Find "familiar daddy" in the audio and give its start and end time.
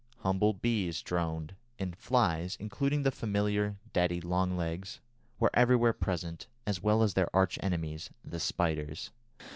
3.11-4.19